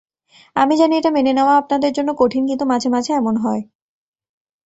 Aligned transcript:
আমি 0.55 0.73
জানি 0.77 0.93
এটা 0.97 1.11
মেনে 1.11 1.31
নেওয়া 1.33 1.53
আপনাদের 1.57 1.91
জন্য 1.93 2.09
কঠিন, 2.17 2.43
কিন্তু 2.47 2.65
মাঝেমাঝে 2.65 3.11
এমন 3.13 3.35
হয়। 3.37 3.61